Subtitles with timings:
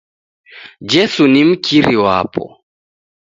[0.91, 2.59] Jesu ni mkiri wapo.